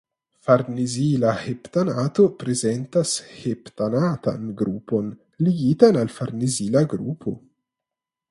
[0.45, 3.11] Farnezila heptanato prezentas
[3.41, 5.13] heptanatan grupon
[5.49, 7.35] ligitan al farnezila grupo.